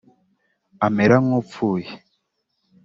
amera 0.85 1.15
nk’upfuye 1.23 1.89